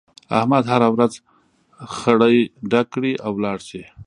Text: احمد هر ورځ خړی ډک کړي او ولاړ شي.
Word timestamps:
احمد 0.37 0.63
هر 0.71 0.81
ورځ 0.95 1.13
خړی 1.95 2.37
ډک 2.71 2.85
کړي 2.93 3.11
او 3.25 3.31
ولاړ 3.37 3.57
شي. 3.69 3.83